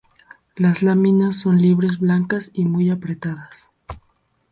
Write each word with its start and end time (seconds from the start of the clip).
Las 0.55 0.81
láminas 0.81 1.37
son 1.37 1.61
libres, 1.61 1.99
blancas 1.99 2.49
y 2.55 2.65
muy 2.65 2.89
apretadas. 2.89 3.69